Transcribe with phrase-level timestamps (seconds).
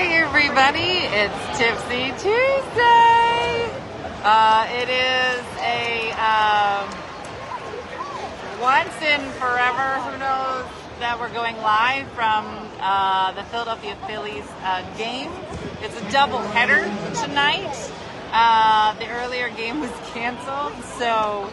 [0.00, 3.70] Hey everybody, it's Tipsy Tuesday.
[4.24, 6.88] Uh, it is a um,
[8.62, 10.64] once in forever, who knows,
[11.00, 12.46] that we're going live from
[12.80, 15.30] uh, the Philadelphia Phillies uh, game.
[15.82, 16.84] It's a double header
[17.20, 17.92] tonight.
[18.32, 21.52] Uh, the earlier game was canceled, so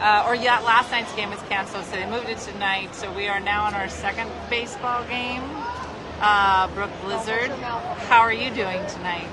[0.00, 2.94] uh, or yeah, last night's game was canceled, so they moved it tonight.
[2.94, 5.40] So we are now on our second baseball game.
[6.20, 7.50] Uh, Brooke Blizzard,
[8.10, 9.28] how are you doing tonight?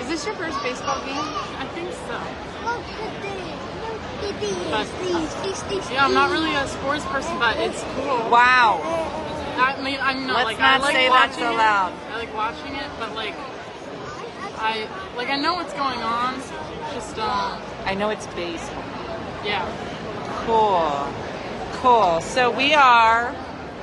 [0.00, 1.18] Is this your first baseball game?
[1.18, 2.20] I think so.
[4.70, 8.30] But, Yeah, I'm not really a sports person, but it's cool.
[8.30, 8.80] Wow.
[9.58, 11.56] I mean, I'm not Let's like not I like say that watching so it.
[11.56, 11.92] loud.
[12.10, 13.34] I like watching it, but like
[14.58, 16.34] I like I know what's going on.
[16.94, 18.82] Just um, I know it's baseball.
[19.44, 19.64] yeah.
[20.46, 21.06] Cool.
[21.80, 22.20] Cool.
[22.20, 23.34] So we are,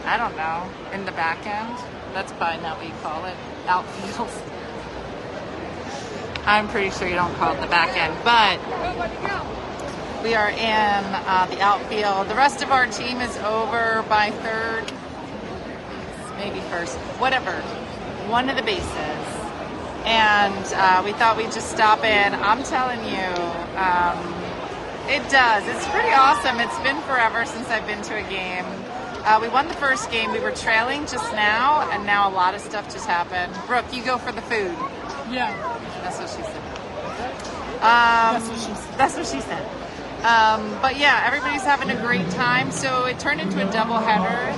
[0.06, 1.78] I don't know, in the back end.
[2.14, 3.36] That's probably not what you call it.
[3.68, 4.30] Outfield.
[6.46, 8.60] I'm pretty sure you don't call it the back end, but
[10.24, 12.28] we are in uh, the outfield.
[12.28, 14.92] The rest of our team is over by third,
[16.38, 17.52] maybe first, whatever,
[18.28, 18.88] one of the bases.
[20.04, 22.34] And uh, we thought we'd just stop in.
[22.34, 23.30] I'm telling you,
[23.78, 24.18] um,
[25.08, 25.68] it does.
[25.68, 26.60] It's pretty awesome.
[26.60, 28.66] It's been forever since I've been to a game.
[29.24, 30.32] Uh, we won the first game.
[30.32, 33.54] We were trailing just now, and now a lot of stuff just happened.
[33.68, 34.76] Brooke, you go for the food.
[35.30, 35.52] Yeah.
[36.02, 36.62] That's what she said.
[37.82, 38.98] Um, That's what she said.
[38.98, 39.66] That's what she said.
[40.24, 42.72] Um, but yeah, everybody's having a great time.
[42.72, 44.54] So it turned into a doubleheader.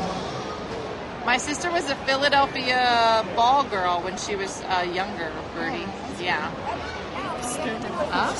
[1.25, 5.85] My sister was a Philadelphia ball girl when she was uh, younger, Birdie.
[6.21, 6.51] Yeah.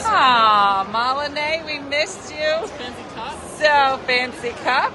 [0.06, 2.68] Ah, Molinay, we missed you.
[2.68, 3.40] Fancy cup.
[3.58, 4.94] So fancy cup.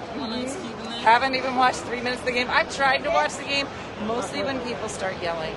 [0.98, 2.48] Haven't even watched three minutes of the game.
[2.50, 3.66] I've tried to watch the game
[4.06, 5.54] mostly when people start yelling.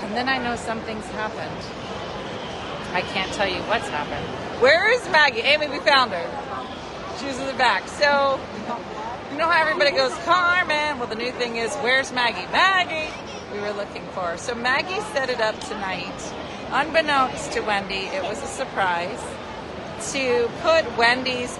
[0.00, 1.50] And then I know something's happened.
[2.94, 4.24] I can't tell you what's happened.
[4.62, 5.40] Where is Maggie?
[5.40, 7.18] Amy, we found her.
[7.18, 7.86] She was in the back.
[7.88, 8.40] So,
[9.30, 10.98] you know how everybody goes, Carmen?
[10.98, 12.50] Well, the new thing is, where's Maggie?
[12.52, 13.12] Maggie!
[13.52, 14.36] We were looking for.
[14.38, 16.32] So, Maggie set it up tonight.
[16.70, 19.22] Unbeknownst to Wendy, it was a surprise
[20.12, 21.58] to put Wendy's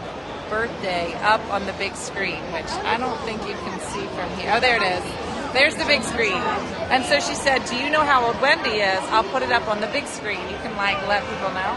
[0.49, 4.53] birthday up on the big screen, which I don't think you can see from here.
[4.55, 5.53] Oh, there it is.
[5.53, 6.41] There's the big screen.
[6.93, 9.01] And so she said, Do you know how old Wendy is?
[9.11, 10.41] I'll put it up on the big screen.
[10.51, 11.73] You can, like, let people know.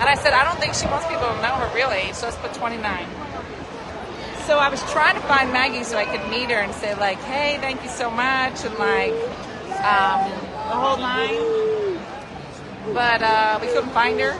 [0.00, 2.26] And I said, I don't think she wants people to know her real age, so
[2.26, 3.06] let's put 29.
[4.46, 7.18] So I was trying to find Maggie so I could meet her and say, like,
[7.18, 9.14] hey, thank you so much, and like,
[9.80, 10.30] um,
[10.68, 11.73] the whole nine
[12.92, 14.32] but uh, we couldn't find her.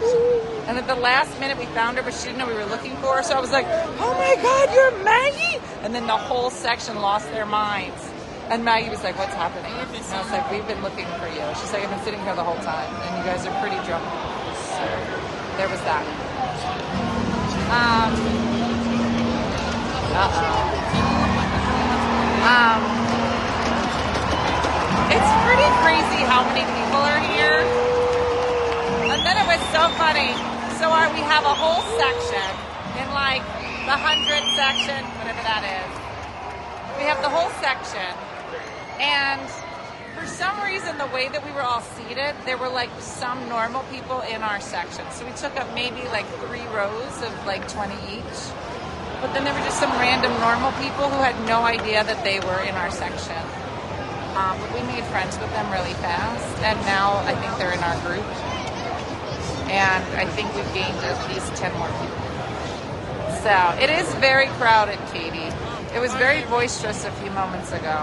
[0.66, 2.97] And at the last minute, we found her, but she didn't know we were looking
[2.97, 3.22] for her.
[3.22, 7.31] So I was like, "Oh my God, you're Maggie!" And then the whole section lost
[7.32, 8.00] their minds.
[8.49, 11.44] And Maggie was like, "What's happening?" And I was like, "We've been looking for you."
[11.60, 14.05] She's like, "I've been sitting here the whole time, and you guys are pretty drunk."
[14.72, 14.84] So
[15.56, 16.05] there was that.
[17.69, 18.12] Um.
[20.16, 20.65] Uh oh.
[22.49, 22.81] Um.
[25.12, 27.83] It's pretty crazy how many people are here.
[29.24, 30.36] Then it was so funny.
[30.76, 32.50] So our, we have a whole section
[33.00, 33.40] in like
[33.88, 35.92] the hundred section, whatever that is.
[37.00, 38.04] We have the whole section,
[39.00, 39.40] and
[40.12, 43.82] for some reason, the way that we were all seated, there were like some normal
[43.90, 45.08] people in our section.
[45.10, 48.40] So we took up maybe like three rows of like 20 each.
[49.24, 52.40] But then there were just some random normal people who had no idea that they
[52.40, 53.40] were in our section.
[54.36, 57.80] Um, but we made friends with them really fast, and now I think they're in
[57.80, 58.53] our group.
[59.74, 62.24] And I think we've gained at least 10 more people.
[63.42, 65.50] So it is very crowded, Katie.
[65.94, 67.98] It was very boisterous a few moments ago.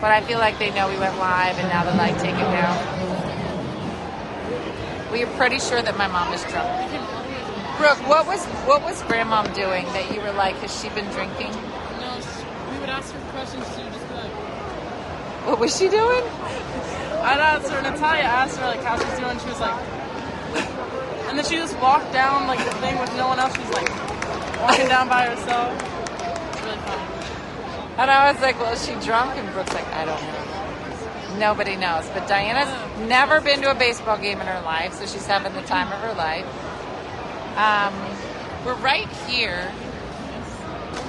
[0.00, 2.50] But I feel like they know we went live and now they're like, take it
[2.52, 2.76] down.
[5.12, 6.90] We are pretty sure that my mom is drunk.
[7.78, 11.52] Brooke, what was what was grandma doing that you were like, has she been drinking?
[12.00, 12.18] No,
[12.70, 13.66] we would ask her questions.
[13.76, 14.30] She would just be like,
[15.46, 16.24] What was she doing?
[17.22, 17.82] I'd ask her.
[17.82, 19.38] Natalia asked her like how she's doing.
[19.38, 20.03] She was like,
[21.34, 23.56] and then she just walked down like the thing with no one else.
[23.56, 23.90] She's like
[24.62, 25.74] walking down by herself.
[26.52, 27.98] It's really funny.
[27.98, 29.36] And I was like, well, is she drunk?
[29.36, 31.40] And Brooke's like, I don't know.
[31.40, 32.08] Nobody knows.
[32.10, 32.70] But Diana's
[33.08, 35.98] never been to a baseball game in her life, so she's having the time of
[36.02, 36.46] her life.
[37.58, 37.92] Um,
[38.64, 39.72] we're right here.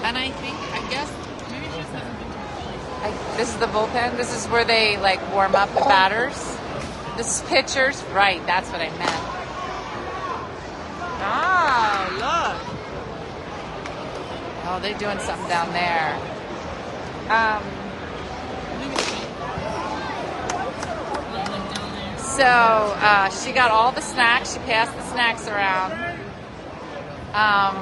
[0.01, 1.11] And I think, I guess,
[1.51, 4.17] Maybe she just hasn't been to this is the bullpen.
[4.17, 6.33] This is where they like warm up the batters.
[7.15, 8.03] This is pitchers.
[8.05, 9.35] Right, that's what I meant.
[11.27, 12.55] Ah, look.
[14.67, 16.15] Oh, they're doing something down there.
[17.29, 17.63] Um,
[22.35, 24.51] So uh, she got all the snacks.
[24.51, 25.93] She passed the snacks around.
[27.31, 27.79] Um,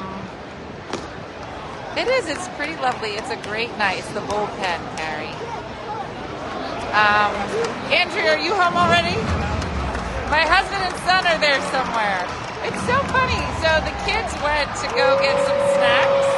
[1.98, 2.30] it is.
[2.30, 3.18] It's pretty lovely.
[3.18, 3.98] It's a great night.
[3.98, 5.34] It's the bullpen, Harry.
[6.94, 7.34] Um,
[7.90, 9.18] Andrew, are you home already?
[10.30, 12.22] My husband and son are there somewhere.
[12.70, 13.42] It's so funny.
[13.58, 16.33] So the kids went to go get some snacks.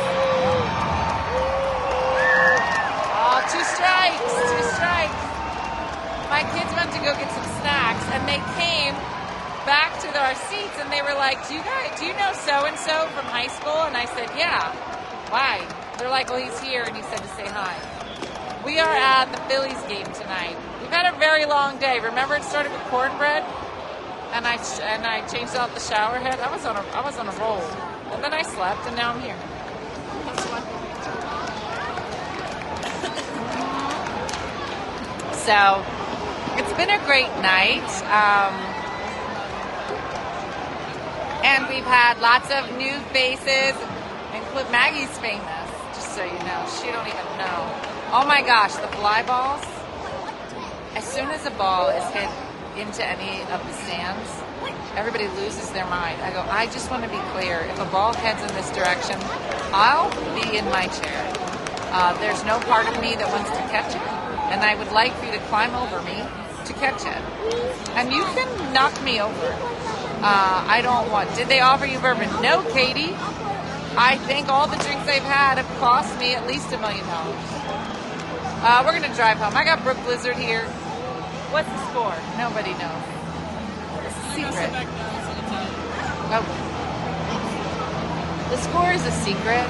[3.51, 5.21] Two strikes, two strikes.
[6.33, 8.97] My kids went to go get some snacks and they came
[9.65, 12.65] back to our seats and they were like, Do you guys do you know so
[12.65, 13.85] and so from high school?
[13.85, 14.73] And I said, Yeah.
[15.29, 15.61] Why?
[15.97, 17.77] They're like, Well he's here and he said to say hi.
[18.65, 20.57] We are at the Phillies game tonight.
[20.81, 21.99] We've had a very long day.
[21.99, 23.43] Remember it started with cornbread?
[24.33, 26.39] And I and I changed out the shower head.
[26.39, 27.61] I was on a I was on a roll.
[28.13, 29.37] And then I slept and now I'm here.
[35.45, 35.85] So
[36.57, 37.85] it's been a great night.
[38.09, 38.57] Um,
[41.45, 43.77] and we've had lots of new faces.
[44.33, 46.65] Include Maggie's famous, just so you know.
[46.81, 47.61] She don't even know.
[48.09, 49.61] Oh my gosh, the fly balls.
[50.95, 52.29] As soon as a ball is hit
[52.75, 54.29] into any of the stands,
[54.95, 56.19] everybody loses their mind.
[56.23, 57.59] I go, I just want to be clear.
[57.69, 59.19] If a ball heads in this direction,
[59.77, 61.21] I'll be in my chair.
[61.93, 64.14] Uh, there's no part of me that wants to catch it,
[64.51, 66.17] and I would like for you to climb over me
[66.65, 67.21] to catch it.
[67.95, 69.49] And you can knock me over.
[70.21, 71.33] Uh, I don't want.
[71.35, 72.29] Did they offer you bourbon?
[72.41, 73.13] No, Katie.
[73.97, 77.37] I think all the drinks they've had have cost me at least a million dollars.
[78.65, 79.55] Uh, we're gonna drive home.
[79.55, 80.63] I got Brooke Blizzard here.
[81.53, 82.15] What's the score?
[82.37, 83.03] Nobody knows.
[84.03, 84.71] It's a secret.
[86.33, 86.43] Oh.
[88.49, 89.65] The score is a secret,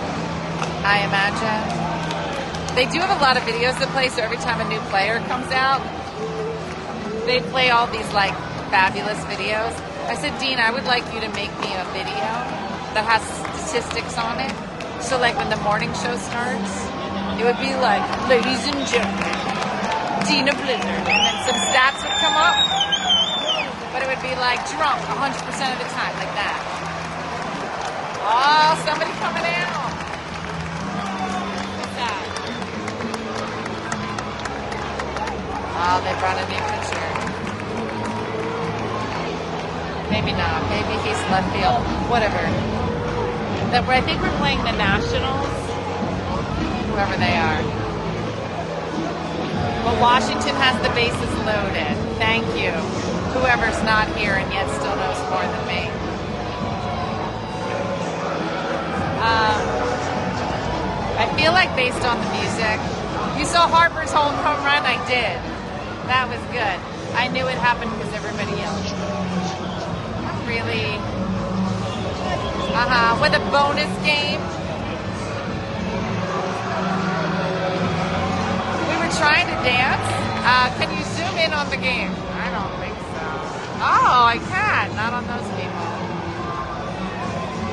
[0.84, 1.95] I imagine.
[2.76, 5.24] They do have a lot of videos to play, so every time a new player
[5.32, 5.80] comes out,
[7.24, 8.36] they play all these like
[8.68, 9.72] fabulous videos.
[10.12, 12.28] I said, Dean, I would like you to make me a video
[12.92, 13.24] that has
[13.64, 14.52] statistics on it.
[15.00, 16.74] So like when the morning show starts,
[17.40, 19.40] it would be like, ladies and gentlemen,
[20.28, 22.60] Dena Blizzard, and then some stats would come up.
[23.96, 26.60] But it would be like drunk 100% of the time, like that.
[28.20, 29.85] Oh, somebody coming out.
[35.88, 37.06] Oh, they brought a new pitcher.
[40.10, 40.66] Maybe not.
[40.74, 41.86] Maybe he's left field.
[42.10, 42.42] Whatever.
[43.96, 45.48] I think we're playing the Nationals.
[46.90, 47.62] Whoever they are.
[49.86, 51.96] But Washington has the bases loaded.
[52.18, 52.72] Thank you.
[53.38, 55.88] Whoever's not here and yet still knows more than me.
[59.22, 59.62] Um,
[61.22, 62.82] I feel like based on the music,
[63.38, 64.34] you saw Harper's home
[64.66, 64.84] run.
[64.84, 65.55] I did.
[66.06, 66.78] That was good.
[67.18, 68.86] I knew it happened because everybody yelled.
[70.46, 71.02] Really?
[72.70, 73.18] Uh huh.
[73.18, 74.38] With a bonus game.
[78.86, 80.06] We were trying to dance.
[80.46, 82.14] Uh, can you zoom in on the game?
[82.38, 83.26] I don't think so.
[83.82, 84.94] Oh, I can.
[84.94, 85.90] Not on those people.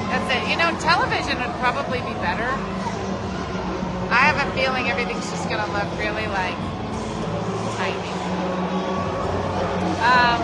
[0.08, 0.48] That's it.
[0.48, 2.48] You know, television would probably be better.
[4.08, 6.56] I have a feeling everything's just gonna look really like
[7.80, 8.12] tiny.
[10.04, 10.40] Um,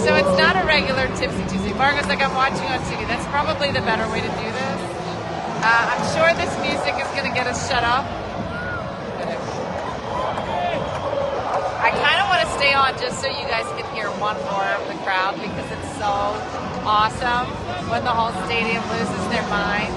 [0.00, 1.72] so it's not a regular Tipsy Tuesday.
[1.72, 3.08] Margaret's like, I'm watching on TV.
[3.08, 4.80] That's probably the better way to do this.
[5.64, 8.04] Uh, I'm sure this music is gonna get us shut up.
[11.80, 14.68] I kind of want to stay on just so you guys can hear one more
[14.76, 16.12] of the crowd because it's so
[16.84, 17.48] awesome
[17.88, 19.88] when the whole stadium loses their mind.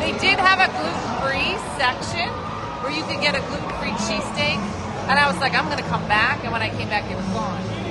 [0.00, 2.32] They did have a gluten-free section
[2.80, 4.56] where you could get a gluten-free cheesesteak,
[5.04, 7.28] and I was like, I'm gonna come back, and when I came back, it was
[7.36, 7.83] gone.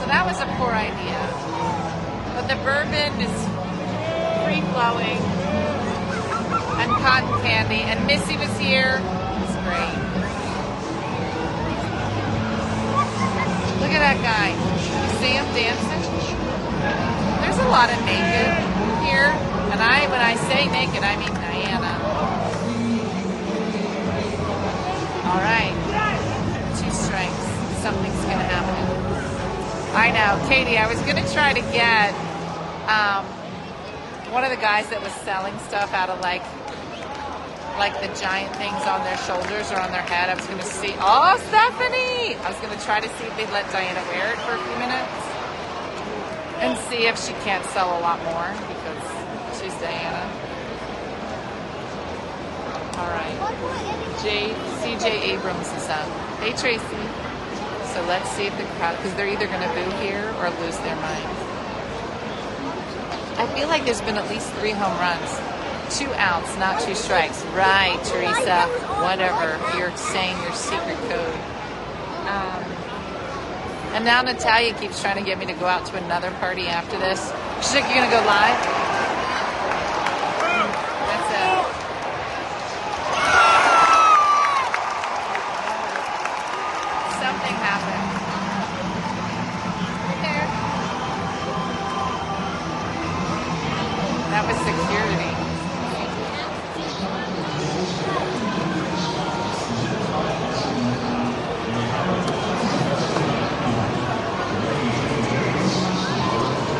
[0.00, 1.20] So that was a poor idea.
[2.34, 3.34] But the bourbon is
[4.44, 5.20] free-flowing,
[6.80, 9.00] and cotton candy, and Missy was here.
[9.44, 9.96] It's great.
[13.80, 14.52] Look at that guy.
[14.52, 16.02] You see him dancing?
[17.40, 18.48] There's a lot of naked
[19.06, 19.30] here.
[19.72, 21.92] And I, when I say naked, I mean Diana.
[25.28, 25.74] All right.
[26.78, 27.46] Two strikes.
[27.82, 28.63] Something's going to happen.
[29.94, 30.48] I know.
[30.48, 32.10] Katie, I was going to try to get
[32.90, 33.24] um,
[34.34, 36.42] one of the guys that was selling stuff out of like
[37.78, 40.30] like the giant things on their shoulders or on their head.
[40.30, 40.94] I was going to see.
[40.98, 42.34] Oh, Stephanie!
[42.42, 44.62] I was going to try to see if they'd let Diana wear it for a
[44.62, 45.14] few minutes
[46.62, 49.04] and see if she can't sell a lot more because
[49.62, 50.26] she's Diana.
[52.98, 53.38] All right.
[54.22, 54.54] J.
[54.82, 54.98] C.
[54.98, 55.34] J.
[55.34, 56.06] Abrams is up.
[56.38, 57.33] Hey, Tracy.
[57.94, 60.76] So let's see if the crowd, because they're either going to boo here or lose
[60.78, 61.38] their minds.
[63.38, 65.30] I feel like there's been at least three home runs.
[65.96, 67.44] Two outs, not two strikes.
[67.54, 68.66] Right, Teresa.
[68.98, 69.60] Whatever.
[69.78, 71.34] You're saying your secret code.
[72.26, 72.64] Um,
[73.94, 76.98] and now Natalia keeps trying to get me to go out to another party after
[76.98, 77.32] this.
[77.62, 78.58] She's like, you're going to go live?
[81.06, 81.84] That's it.
[94.34, 95.30] That was security.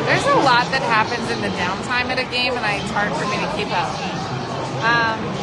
[0.05, 3.25] There's a lot that happens in the downtime at a game, and it's hard for
[3.25, 3.95] me to keep up.
[4.83, 5.34] Um,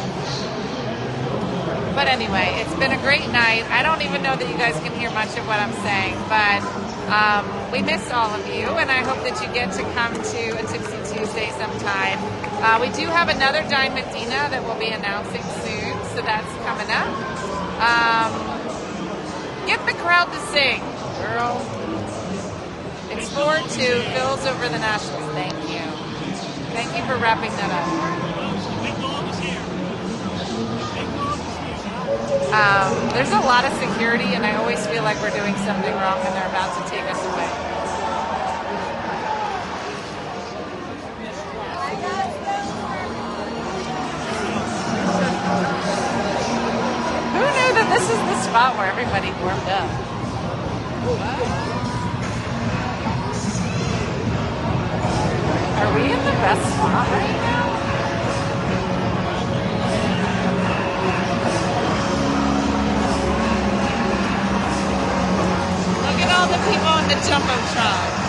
[2.03, 3.63] but anyway, it's been a great night.
[3.71, 6.59] I don't even know that you guys can hear much of what I'm saying, but
[7.07, 10.41] um, we miss all of you, and I hope that you get to come to
[10.59, 12.19] a Tipsy Tuesday sometime.
[12.59, 16.91] Uh, we do have another Dine Medina that we'll be announcing soon, so that's coming
[16.91, 17.07] up.
[17.79, 18.35] Um,
[19.63, 20.83] get the crowd to sing,
[21.23, 21.63] girl.
[23.15, 24.11] It's 4 2.
[24.11, 25.31] Phil's over the Nationals.
[25.39, 25.87] Thank you.
[26.75, 28.32] Thank you for wrapping that up.
[32.53, 36.17] Um, there's a lot of security, and I always feel like we're doing something wrong
[36.25, 37.49] and they're about to take us away.
[47.33, 49.89] Who knew that this is the spot where everybody warmed up?
[55.79, 57.72] Are we in the best spot right now?
[66.69, 68.23] People in the jumbotron.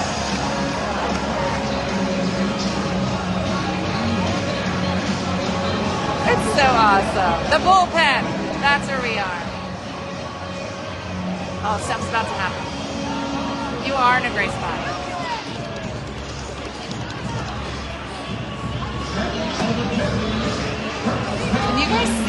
[6.26, 7.50] It's so awesome.
[7.50, 8.22] The bullpen.
[8.60, 9.42] That's where we are.
[11.66, 13.86] Oh, something's about to happen.
[13.86, 14.80] You are in a great spot.
[21.54, 22.23] Can you guys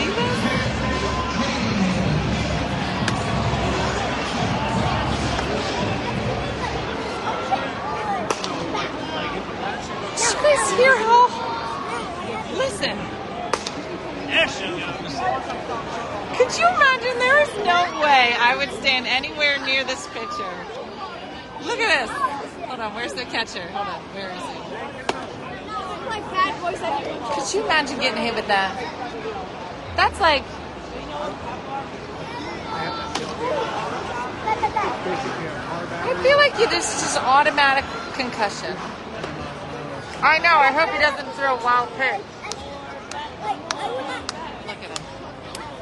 [19.96, 20.52] this pitcher.
[21.64, 22.10] Look at this.
[22.68, 23.62] Hold on, where's the catcher?
[23.70, 24.56] Hold on, where is he?
[27.34, 28.76] Could you imagine getting hit with that?
[29.96, 30.44] That's like,
[36.04, 37.86] I feel like you just just automatic
[38.16, 38.76] concussion.
[40.22, 40.58] I know.
[40.58, 42.22] I hope he doesn't throw a wild pitch.
[44.68, 45.04] Look at him.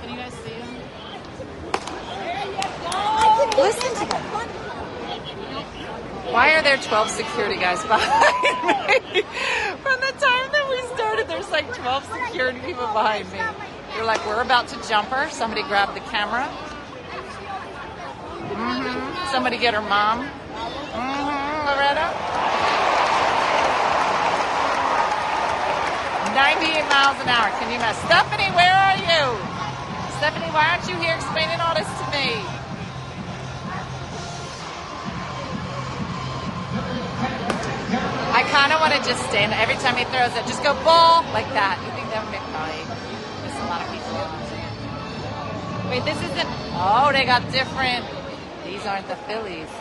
[0.02, 0.84] Can you guys see him?
[3.58, 4.24] Listen to them.
[6.34, 8.02] Why are there 12 security guys behind
[9.14, 9.22] me?
[9.84, 13.40] From the time that we started, there's like 12 security people behind me.
[13.94, 15.30] They're like, we're about to jump her.
[15.30, 16.46] Somebody grab the camera.
[18.50, 20.26] hmm Somebody get her mom.
[20.26, 22.10] hmm Loretta.
[26.34, 27.50] 98 miles an hour.
[27.62, 27.98] Can you mess?
[28.10, 29.38] Stephanie, where are you?
[30.18, 32.42] Stephanie, why aren't you here explaining all this to me?
[38.54, 41.50] Kind of want to just stand every time he throws it, just go ball like
[41.58, 41.82] that.
[41.82, 42.86] You think that would make probably
[43.42, 44.14] there's a lot of people.
[45.90, 46.46] Wait, this isn't.
[46.78, 48.06] Oh, they got different.
[48.64, 49.74] These aren't the Phillies.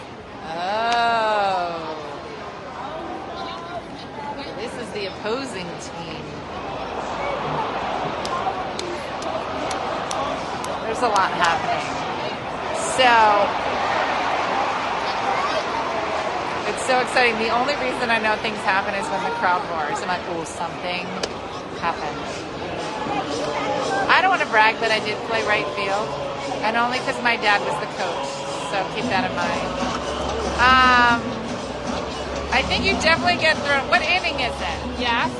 [0.48, 2.00] Oh,
[4.56, 6.24] this is the opposing team.
[10.88, 11.84] There's a lot happening.
[12.96, 13.12] So.
[16.64, 17.38] It's so exciting.
[17.38, 20.02] The only reason I know things happen is when the crowd roars.
[20.02, 21.06] I'm like, oh, something
[21.78, 22.18] happened.
[24.10, 26.08] I don't want to brag, but I did play right field,
[26.66, 28.28] and only because my dad was the coach.
[28.70, 29.68] So keep that in mind.
[30.58, 31.18] Um,
[32.52, 33.82] I think you definitely get through.
[33.88, 34.78] What inning is it?
[35.00, 35.30] Yes.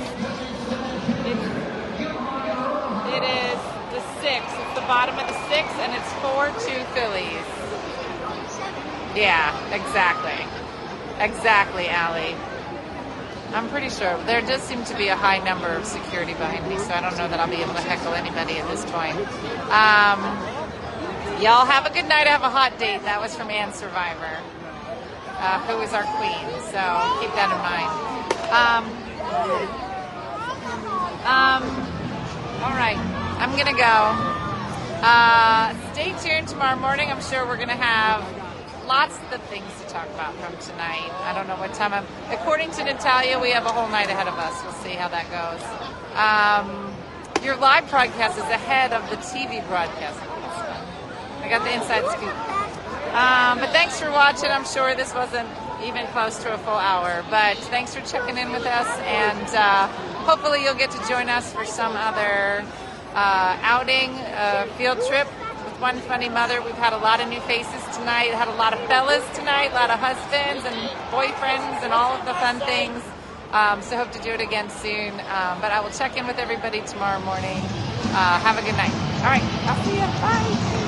[3.13, 3.61] It is
[3.93, 4.57] the sixth.
[4.57, 7.47] It's the bottom of the sixth, and it's four-two Phillies.
[9.15, 10.62] Yeah, exactly.
[11.23, 12.37] Exactly, Allie.
[13.55, 14.17] I'm pretty sure.
[14.25, 17.17] There does seem to be a high number of security behind me, so I don't
[17.17, 19.17] know that I'll be able to heckle anybody at this point.
[19.71, 20.21] Um,
[21.43, 22.29] Y'all have a good night.
[22.29, 23.03] Have a hot date.
[23.03, 24.31] That was from Ann Survivor,
[25.27, 26.47] uh, who is our queen.
[26.71, 26.79] So
[27.19, 27.91] keep that in mind.
[28.55, 28.85] Um,
[31.27, 31.63] um,
[32.63, 32.99] all right,
[33.43, 35.03] I'm gonna go.
[35.03, 37.11] Uh, stay tuned tomorrow morning.
[37.11, 38.23] I'm sure we're gonna have
[38.87, 41.13] lots of things to talk about from tonight.
[41.21, 42.07] I don't know what time I'm.
[42.33, 44.57] According to Natalia, we have a whole night ahead of us.
[44.65, 45.61] We'll see how that goes.
[46.17, 46.95] Um,
[47.45, 50.19] your live broadcast is ahead of the TV broadcast.
[51.45, 52.33] I got the inside scoop.
[53.13, 54.51] Um, but thanks for watching.
[54.51, 55.49] I'm sure this wasn't
[55.85, 59.89] even close to a full hour, but thanks for checking in with us, and uh,
[60.25, 62.65] hopefully you'll get to join us for some other
[63.13, 66.63] uh, outing, uh, field trip with One Funny Mother.
[66.63, 68.33] We've had a lot of new faces tonight.
[68.33, 70.77] Had a lot of fellas tonight, a lot of husbands and
[71.11, 73.03] boyfriends, and all of the fun things.
[73.53, 75.13] Um, so hope to do it again soon.
[75.13, 77.59] Um, but I will check in with everybody tomorrow morning.
[78.17, 78.93] Uh, have a good night.
[79.23, 80.07] All right, I'll see you.
[80.21, 80.82] Bye.